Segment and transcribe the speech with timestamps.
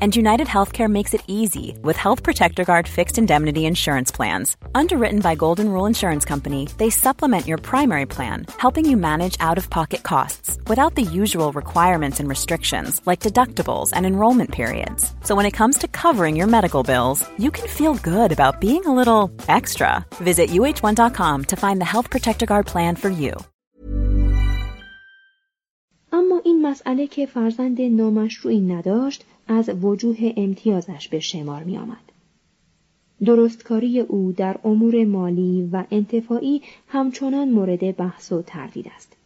[0.00, 4.56] And United Healthcare makes it easy with Health Protector Guard fixed indemnity insurance plans.
[4.74, 9.56] Underwritten by Golden Rule Insurance Company, they supplement your primary plan, helping you manage out
[9.56, 15.14] of pocket costs without the usual requirements and restrictions like deductibles and enrollment periods.
[15.22, 18.84] So when it comes to covering your medical bills, you can feel good about being
[18.86, 20.04] a little extra.
[20.16, 23.32] Visit uh1.com to find the Health Protector Guard plan for you.
[26.14, 32.12] اما این مسئله که فرزند نامشروعی نداشت از وجوه امتیازش به شمار می آمد.
[33.24, 39.16] درستکاری او در امور مالی و انتفاعی همچنان مورد بحث و تردید است.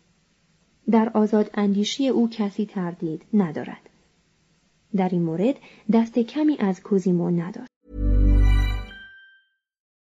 [0.90, 3.90] در آزاد اندیشی او کسی تردید ندارد.
[4.96, 5.54] در این مورد
[5.92, 7.77] دست کمی از کوزیمو نداشت.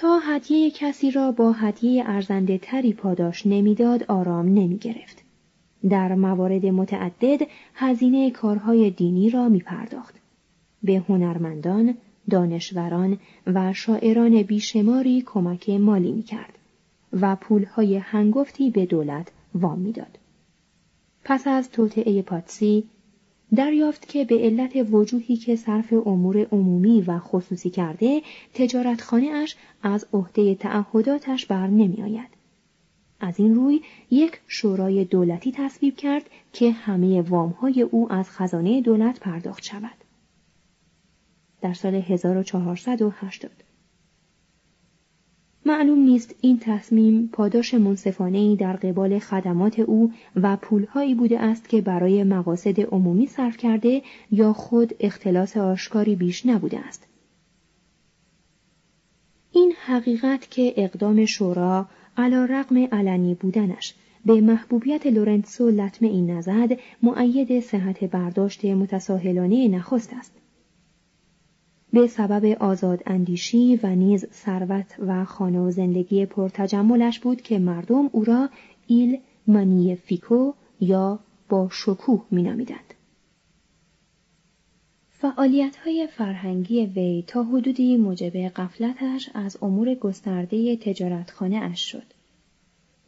[0.00, 5.22] تا هدیه کسی را با هدیه ارزنده تری پاداش نمی‌داد آرام نمی گرفت.
[5.88, 7.40] در موارد متعدد
[7.74, 10.14] هزینه کارهای دینی را می پرداخت.
[10.82, 11.94] به هنرمندان،
[12.30, 16.58] دانشوران و شاعران بیشماری کمک مالی می کرد
[17.12, 20.18] و پولهای هنگفتی به دولت وام می‌داد.
[21.24, 22.84] پس از توطعه پاتسی
[23.56, 28.22] دریافت که به علت وجوهی که صرف امور عمومی و خصوصی کرده
[28.54, 32.28] تجارتخانه اش از عهده تعهداتش بر نمی آید.
[33.20, 33.80] از این روی
[34.10, 40.04] یک شورای دولتی تصویب کرد که همه وامهای او از خزانه دولت پرداخت شود.
[41.60, 43.50] در سال 1480
[45.66, 51.80] معلوم نیست این تصمیم پاداش منصفانه در قبال خدمات او و پولهایی بوده است که
[51.80, 57.06] برای مقاصد عمومی صرف کرده یا خود اختلاس آشکاری بیش نبوده است.
[59.52, 61.86] این حقیقت که اقدام شورا
[62.16, 66.68] علا رقم علنی بودنش به محبوبیت لورنسو لطمه این نزد
[67.02, 70.39] معید صحت برداشت متساهلانه نخست است.
[71.92, 78.10] به سبب آزاد اندیشی و نیز ثروت و خانه و زندگی پرتجملش بود که مردم
[78.12, 78.48] او را
[78.86, 79.18] ایل
[79.94, 82.94] فیکو یا با شکوه مینامیدند.
[85.10, 92.06] فعالیت های فرهنگی وی تا حدودی موجب قفلتش از امور گسترده تجارتخانه اش شد.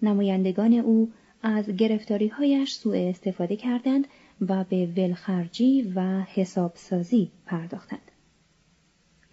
[0.03, 1.11] نمایندگان او
[1.43, 4.07] از گرفتاری هایش سوء استفاده کردند
[4.41, 8.12] و به ولخرجی و حسابسازی پرداختند.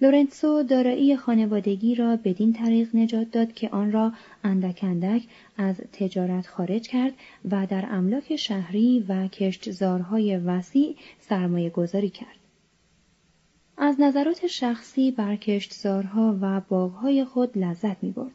[0.02, 4.14] لورنسو دارایی خانوادگی را بدین طریق نجات داد که آن را
[4.44, 5.24] اندک اندک
[5.58, 7.14] از تجارت خارج کرد
[7.52, 12.40] و در املاک شهری و کشتزارهای وسیع سرمایه گذاری کرد.
[13.78, 18.34] از نظرات شخصی بر کشتزارها و باغهای خود لذت می برد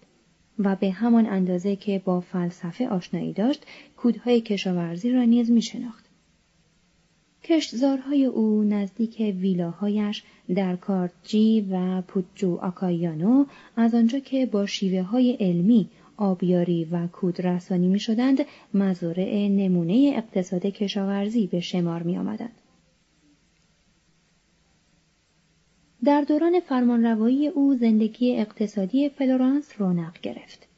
[0.58, 6.04] و به همان اندازه که با فلسفه آشنایی داشت کودهای کشاورزی را نیز می شناخت.
[7.44, 10.23] کشتزارهای او نزدیک ویلاهایش
[10.55, 13.44] در کارتجی و پوچو آکایانو
[13.76, 18.38] از آنجا که با شیوه های علمی آبیاری و کود رسانی می شدند
[18.75, 22.55] مزارع نمونه اقتصاد کشاورزی به شمار می آمدند.
[26.05, 30.69] در دوران فرمانروایی او زندگی اقتصادی فلورانس رونق گرفت.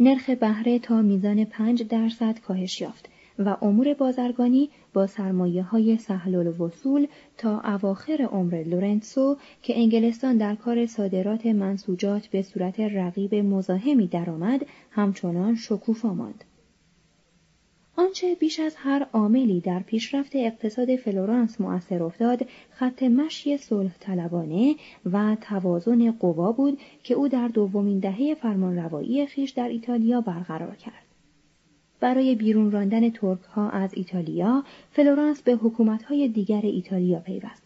[0.00, 3.08] نرخ بهره تا میزان پنج درصد کاهش یافت
[3.38, 7.06] و امور بازرگانی با سرمایه های سهل وصول
[7.38, 14.66] تا اواخر عمر لورنسو که انگلستان در کار صادرات منسوجات به صورت رقیب مزاحمی درآمد
[14.90, 16.44] همچنان شکوفا ماند.
[17.96, 24.74] آنچه بیش از هر عاملی در پیشرفت اقتصاد فلورانس مؤثر افتاد خط مشی صلح طلبانه
[25.12, 31.03] و توازن قوا بود که او در دومین دهه فرمانروایی خویش در ایتالیا برقرار کرد.
[32.00, 37.62] برای بیرون راندن ترک ها از ایتالیا فلورانس به حکومت های دیگر ایتالیا پیوست.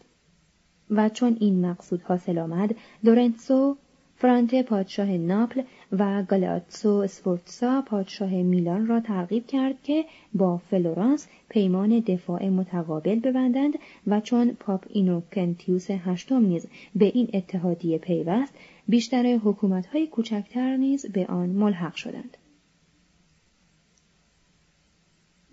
[0.89, 3.77] و چون این مقصود حاصل آمد لورنسو
[4.15, 5.61] فرانته پادشاه ناپل
[5.91, 13.73] و گالاتسو سفورتسا پادشاه میلان را ترغیب کرد که با فلورانس پیمان دفاع متقابل ببندند
[14.07, 18.53] و چون پاپ اینوکنتیوس هشتم نیز به این اتحادیه پیوست
[18.87, 22.37] بیشتر حکومت‌های کوچکتر نیز به آن ملحق شدند.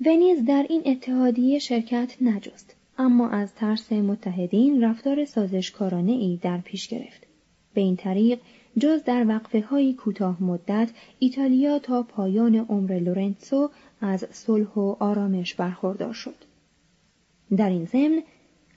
[0.04, 6.88] ونیز در این اتحادیه شرکت نجست اما از ترس متحدین رفتار سازشکارانه ای در پیش
[6.88, 7.26] گرفت
[7.74, 8.38] به این طریق
[8.78, 13.70] جز در وقفه های کوتاه مدت ایتالیا تا پایان عمر لورنسو
[14.00, 16.36] از صلح و آرامش برخوردار شد.
[17.56, 18.22] در این ضمن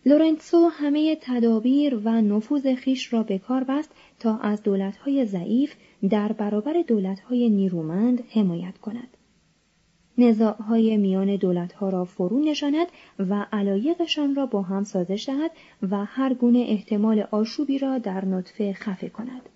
[0.05, 5.73] لورنسو همه تدابیر و نفوذ خیش را به کار بست تا از دولتهای ضعیف
[6.09, 9.17] در برابر دولتهای نیرومند حمایت کند.
[10.19, 12.87] نزاعهای میان دولتها را فرو نشاند
[13.19, 15.51] و علایقشان را با هم سازش دهد
[15.91, 19.49] و هر گونه احتمال آشوبی را در نطفه خفه کند.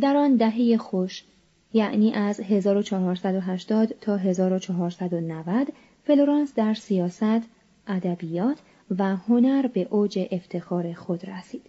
[0.00, 1.24] در آن دهه خوش
[1.72, 5.72] یعنی از 1480 تا 1490
[6.04, 7.42] فلورانس در سیاست،
[7.86, 8.58] ادبیات
[8.98, 11.62] و هنر به اوج افتخار خود رسید.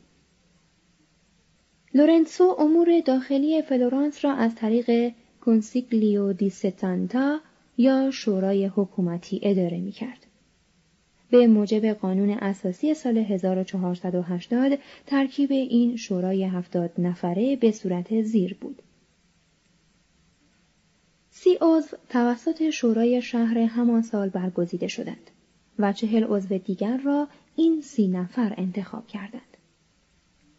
[1.93, 5.13] لورنسو امور داخلی فلورانس را از طریق
[5.45, 7.39] Consiglio di Settanta
[7.77, 10.25] یا شورای حکومتی اداره می کرد.
[11.29, 18.81] به موجب قانون اساسی سال 1480 ترکیب این شورای هفتاد نفره به صورت زیر بود.
[21.29, 25.31] سی عضو توسط شورای شهر همان سال برگزیده شدند
[25.79, 29.57] و چهل عضو دیگر را این سی نفر انتخاب کردند.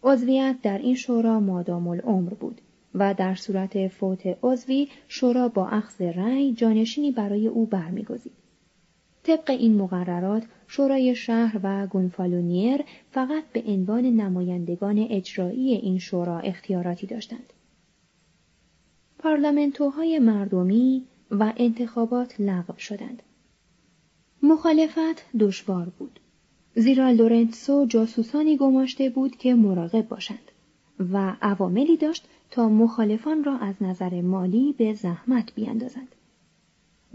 [0.03, 2.61] عضویت در این شورا مادام العمر بود
[2.99, 8.33] و در صورت فوت عضوی شورا با اخذ رأی جانشینی برای او برمیگزید.
[9.23, 17.07] طبق این مقررات شورای شهر و گونفالونیر فقط به عنوان نمایندگان اجرایی این شورا اختیاراتی
[17.07, 17.53] داشتند.
[19.19, 23.23] پارلمنتوهای مردمی و انتخابات لغو شدند.
[24.43, 26.21] مخالفت دشوار بود.
[26.75, 30.53] زیرا لورنسو جاسوسانی گماشته بود که مراقب باشند
[31.13, 36.15] و عواملی داشت تا مخالفان را از نظر مالی به زحمت بیاندازند.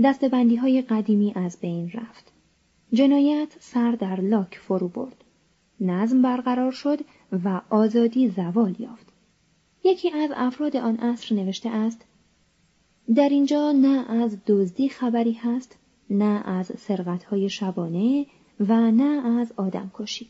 [0.03, 2.31] دستبندی های قدیمی از بین رفت.
[2.93, 5.23] جنایت سر در لاک فرو برد.
[5.79, 6.99] نظم برقرار شد
[7.43, 9.07] و آزادی زوال یافت.
[9.83, 12.05] یکی از افراد آن عصر نوشته است
[13.15, 15.77] در اینجا نه از دزدی خبری هست
[16.09, 16.71] نه از
[17.29, 18.25] های شبانه
[18.59, 20.29] و نه از آدم کشی.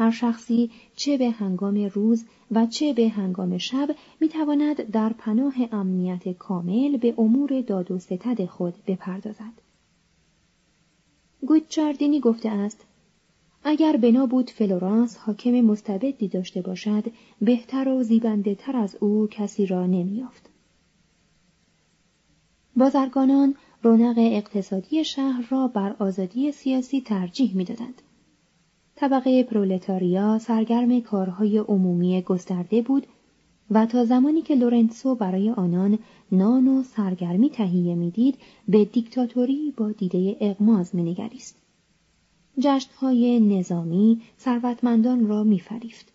[0.00, 6.28] هر شخصی چه به هنگام روز و چه به هنگام شب می‌تواند در پناه امنیت
[6.28, 9.52] کامل به امور داد و ستد خود بپردازد.
[11.46, 12.84] گوچاردینی گفته است
[13.64, 17.04] اگر بنا بود فلورانس حاکم مستبدی داشته باشد
[17.40, 20.50] بهتر و زیبنده تر از او کسی را نمیافت.
[22.76, 28.02] بازرگانان رونق اقتصادی شهر را بر آزادی سیاسی ترجیح می‌دادند.
[29.00, 33.06] طبقه پرولتاریا سرگرم کارهای عمومی گسترده بود
[33.70, 35.98] و تا زمانی که لورنسو برای آنان
[36.32, 38.38] نان و سرگرمی تهیه می‌دید
[38.68, 41.56] به دیکتاتوری با دیده اغماض مینگریست.
[42.58, 46.12] جشنهای نظامی ثروتمندان را میفریفت.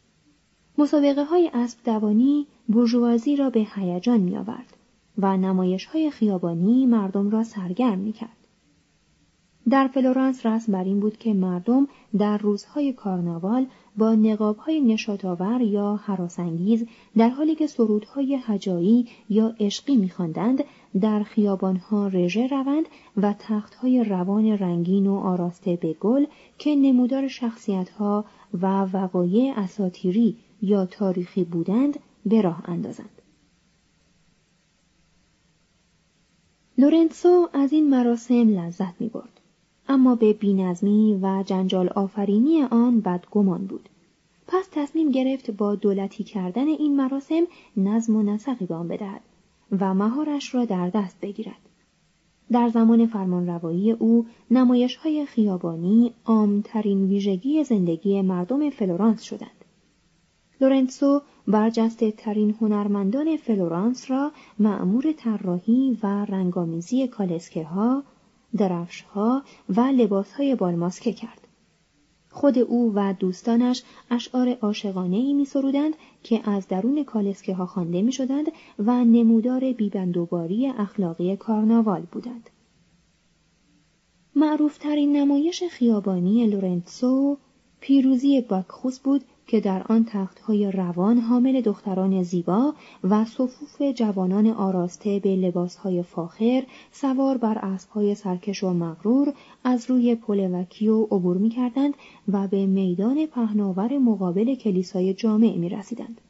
[0.78, 4.78] مسابقه های اسب دوانی بورژوازی را به هیجان میآورد
[5.18, 8.45] و نمایش های خیابانی مردم را سرگرم می‌کرد.
[9.70, 13.68] در فلورانس رسم بر این بود که مردم در روزهای کارناوال
[13.98, 16.86] با نقابهای نشاط‌آور یا هراس‌انگیز
[17.18, 20.64] در حالی که سرودهای هجایی یا عشقی میخواندند
[21.02, 22.86] در خیابانها رژه روند
[23.18, 26.26] و تختهای روان رنگین و آراسته به گل
[26.58, 33.22] که نمودار شخصیتها و وقایع اساتیری یا تاریخی بودند به راه اندازند.
[36.78, 39.42] لورنسو از این مراسم لذت می برد.
[39.88, 43.90] اما به بینظمی و جنجال آفرینی آن بدگمان بود.
[44.48, 47.44] پس تصمیم گرفت با دولتی کردن این مراسم
[47.78, 49.22] نظم و نسقی به آن بدهد
[49.80, 51.70] و مهارش را در دست بگیرد.
[52.52, 59.66] در زمان فرمانروایی او نمایش های خیابانی عامترین ویژگی زندگی مردم فلورانس شدند.
[60.62, 68.04] لورنسو برجسته ترین هنرمندان فلورانس را مأمور طراحی و رنگ‌آمیزی کالسکه ها،
[68.56, 71.48] درفش ها و لباس های بالماسکه کرد.
[72.30, 75.94] خود او و دوستانش اشعار عاشقانه ای می سرودند
[76.24, 78.46] که از درون کالسکه ها خوانده می شدند
[78.80, 82.50] و نمودار بیبندوباری اخلاقی کارناوال بودند.
[84.36, 87.38] معروفترین نمایش خیابانی لورنسو
[87.80, 92.74] پیروزی باکخوس بود که در آن تختهای روان حامل دختران زیبا
[93.04, 99.34] و صفوف جوانان آراسته به لباسهای فاخر سوار بر اسبهای سرکش و مغرور
[99.64, 101.94] از روی پل وکیو عبور می کردند
[102.28, 106.22] و به میدان پهناور مقابل کلیسای جامع می رسیدند.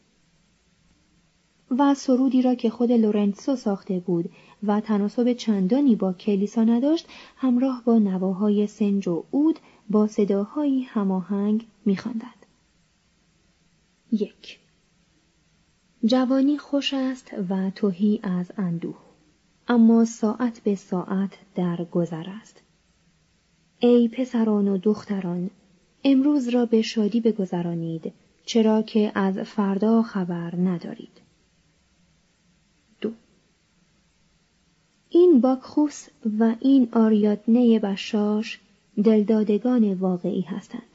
[1.77, 4.29] و سرودی را که خود لورنسو ساخته بود
[4.63, 7.07] و تناسب چندانی با کلیسا نداشت
[7.37, 12.34] همراه با نواهای سنج و اود با صداهایی هماهنگ میخواندند
[14.19, 14.59] یک.
[16.05, 18.97] جوانی خوش است و توهی از اندوه
[19.67, 22.61] اما ساعت به ساعت در گذر است.
[23.79, 25.49] ای پسران و دختران
[26.03, 28.13] امروز را به شادی بگذرانید
[28.45, 31.21] چرا که از فردا خبر ندارید.
[33.01, 33.11] دو.
[35.09, 36.07] این باکخوس
[36.39, 38.59] و این آریادنه بشاش
[39.03, 40.94] دلدادگان واقعی هستند.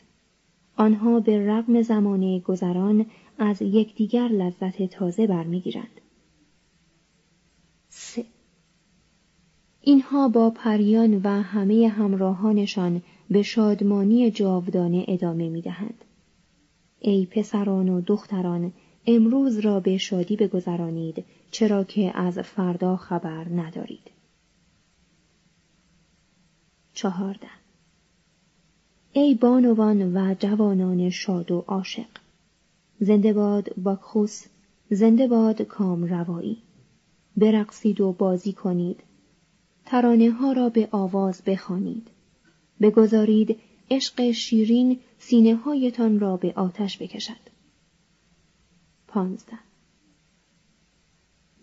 [0.77, 3.07] آنها به رغم زمانه گذران
[3.39, 6.01] از یکدیگر لذت تازه برمیگیرند.
[7.89, 8.25] سه
[9.81, 16.05] اینها با پریان و همه همراهانشان به شادمانی جاودانه ادامه می دهند.
[16.99, 18.73] ای پسران و دختران
[19.07, 24.11] امروز را به شادی بگذرانید چرا که از فردا خبر ندارید.
[26.95, 27.60] چهارده
[29.13, 32.09] ای بانوان و جوانان شاد و عاشق.
[33.01, 34.47] زنده باد باکخوس
[34.91, 36.59] زنده باد کام روایی.
[37.37, 39.01] برقصید و بازی کنید.
[39.87, 42.09] ترانه ها را به آواز بخوانید.
[42.81, 43.57] بگذارید
[43.91, 47.51] عشق شیرین سینه هایتان را به آتش بکشد.
[49.09, 49.59] پانزده.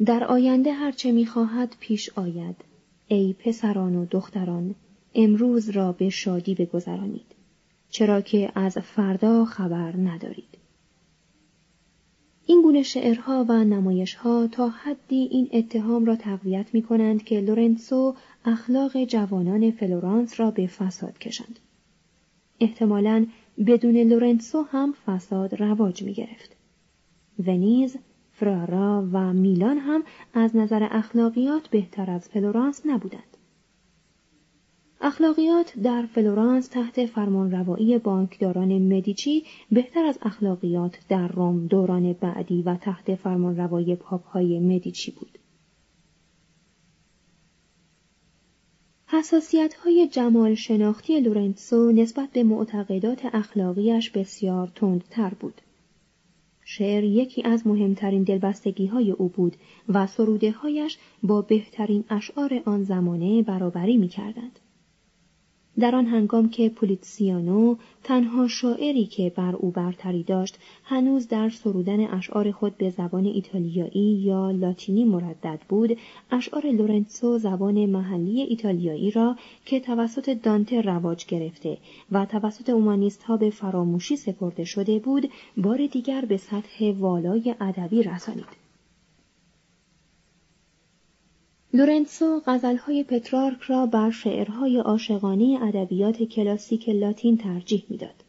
[0.05, 2.55] در آینده هرچه می‌خواهد پیش آید.
[3.07, 4.75] ای پسران و دختران
[5.15, 7.36] امروز را به شادی بگذرانید.
[7.89, 10.57] چرا که از فردا خبر ندارید.
[12.45, 18.15] این گونه شعرها و نمایشها تا حدی این اتهام را تقویت می کنند که لورنسو
[18.45, 21.59] اخلاق جوانان فلورانس را به فساد کشاند.
[22.59, 23.25] احتمالا
[23.67, 26.55] بدون لورنسو هم فساد رواج می گرفت.
[27.39, 27.97] ونیز،
[28.31, 30.03] فرارا و میلان هم
[30.33, 33.36] از نظر اخلاقیات بهتر از فلورانس نبودند.
[35.01, 42.75] اخلاقیات در فلورانس تحت فرمانروایی بانکداران مدیچی بهتر از اخلاقیات در روم دوران بعدی و
[42.75, 45.39] تحت فرمانروایی پاپهای مدیچی بود.
[49.07, 55.61] حساسیت های جمال شناختی لورنسو نسبت به معتقدات اخلاقیش بسیار تندتر بود.
[56.65, 59.55] شعر یکی از مهمترین دلبستگی های او بود
[59.89, 64.59] و سروده هایش با بهترین اشعار آن زمانه برابری می کردند.
[65.79, 71.99] در آن هنگام که پولیتسیانو تنها شاعری که بر او برتری داشت هنوز در سرودن
[71.99, 75.97] اشعار خود به زبان ایتالیایی یا لاتینی مردد بود
[76.31, 81.77] اشعار لورنسو زبان محلی ایتالیایی را که توسط دانته رواج گرفته
[82.11, 88.03] و توسط اومانیست ها به فراموشی سپرده شده بود بار دیگر به سطح والای ادبی
[88.03, 88.66] رسانید.
[91.73, 98.23] لورنسو غزلهای پترارک را بر شعرهای عاشقانه ادبیات کلاسیک لاتین ترجیح می‌داد.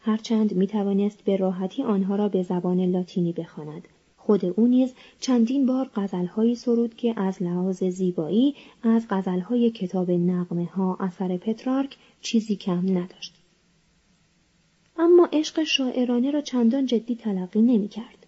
[0.00, 3.88] هرچند می توانست به راحتی آنها را به زبان لاتینی بخواند.
[4.16, 10.64] خود او نیز چندین بار غزلهایی سرود که از لحاظ زیبایی از غزلهای کتاب نقمه
[10.64, 13.34] ها اثر پترارک چیزی کم نداشت.
[14.98, 18.19] اما عشق شاعرانه را چندان جدی تلقی نمی کرد.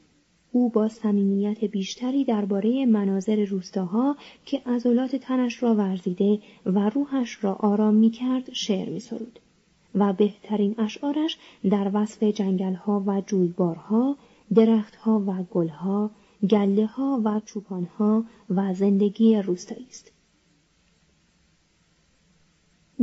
[0.52, 7.52] او با صمیمیت بیشتری درباره مناظر روستاها که عضلات تنش را ورزیده و روحش را
[7.54, 9.38] آرام می کرد شعر می سرود.
[9.94, 11.38] و بهترین اشعارش
[11.71, 14.16] در وصف جنگلها و جویبارها،
[14.54, 16.11] درختها و گلها،
[16.50, 20.12] گله ها و چوپانها و زندگی روستایی است.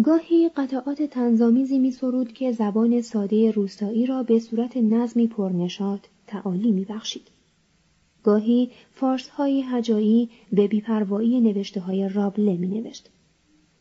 [0.03, 6.71] گاهی قطعات تنظامیزی می سرود که زبان ساده روستایی را به صورت نظمی پرنشاد تعالی
[6.71, 7.27] می بخشید.
[8.23, 13.09] گاهی فارس های هجایی به بیپروایی نوشته های رابله می نوشت.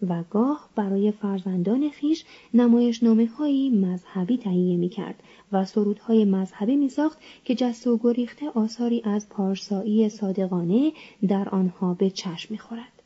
[0.03, 6.89] و گاه برای فرزندان خیش نمایشنامه هایی مذهبی تهیه می کرد و سرودهای مذهبی می
[6.89, 10.93] ساخت که جست و گریخته آثاری از پارسایی صادقانه
[11.29, 13.03] در آنها به چشم می خورد.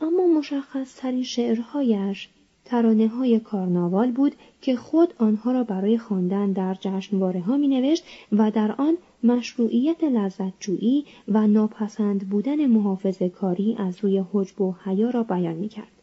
[0.00, 2.28] اما مشخص ترین شعرهایش
[2.64, 8.04] ترانه های کارناوال بود که خود آنها را برای خواندن در جشنواره ها می نوشت
[8.32, 15.10] و در آن مشروعیت لذتجویی و ناپسند بودن محافظه کاری از روی حجب و حیا
[15.10, 15.99] را بیان می کرد.